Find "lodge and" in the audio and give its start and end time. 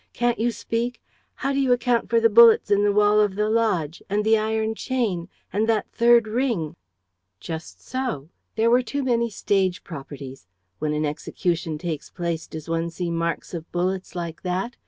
3.51-4.23